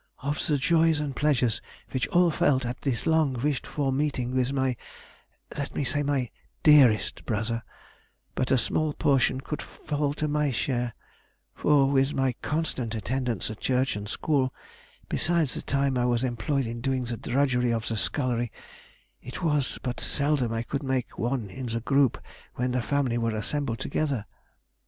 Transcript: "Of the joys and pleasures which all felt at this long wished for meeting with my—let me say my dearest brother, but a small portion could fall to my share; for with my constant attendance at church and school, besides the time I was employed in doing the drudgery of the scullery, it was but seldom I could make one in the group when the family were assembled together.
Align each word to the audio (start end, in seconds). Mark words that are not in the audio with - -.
"Of 0.23 0.43
the 0.47 0.57
joys 0.57 0.99
and 0.99 1.15
pleasures 1.15 1.61
which 1.91 2.07
all 2.07 2.31
felt 2.31 2.65
at 2.65 2.81
this 2.81 3.05
long 3.05 3.33
wished 3.35 3.67
for 3.67 3.93
meeting 3.93 4.33
with 4.33 4.51
my—let 4.51 5.75
me 5.75 5.83
say 5.83 6.01
my 6.01 6.31
dearest 6.63 7.23
brother, 7.23 7.61
but 8.33 8.49
a 8.49 8.57
small 8.57 8.93
portion 8.93 9.41
could 9.41 9.61
fall 9.61 10.15
to 10.15 10.27
my 10.27 10.49
share; 10.49 10.95
for 11.53 11.85
with 11.87 12.15
my 12.15 12.33
constant 12.41 12.95
attendance 12.95 13.51
at 13.51 13.59
church 13.59 13.95
and 13.95 14.09
school, 14.09 14.51
besides 15.07 15.53
the 15.53 15.61
time 15.61 15.95
I 15.99 16.05
was 16.05 16.23
employed 16.23 16.65
in 16.65 16.81
doing 16.81 17.03
the 17.03 17.15
drudgery 17.17 17.69
of 17.71 17.87
the 17.87 17.95
scullery, 17.95 18.51
it 19.21 19.43
was 19.43 19.77
but 19.83 19.99
seldom 19.99 20.51
I 20.51 20.63
could 20.63 20.81
make 20.81 21.19
one 21.19 21.51
in 21.51 21.67
the 21.67 21.79
group 21.79 22.17
when 22.55 22.71
the 22.71 22.81
family 22.81 23.19
were 23.19 23.35
assembled 23.35 23.77
together. 23.77 24.25